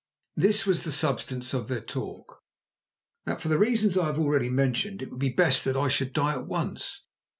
This 0.35 0.65
was 0.65 0.83
the 0.83 0.91
substance 0.91 1.53
of 1.53 1.67
their 1.67 1.79
talk; 1.79 2.39
that 3.25 3.39
for 3.39 3.49
the 3.49 3.59
reasons 3.59 3.99
I 3.99 4.07
have 4.07 4.17
already 4.17 4.49
mentioned 4.49 5.03
it 5.03 5.11
would 5.11 5.19
be 5.19 5.29
best 5.29 5.63
that 5.65 5.77
I 5.77 5.89
should 5.89 6.11
die 6.11 6.31
at 6.33 6.47
once. 6.47 7.03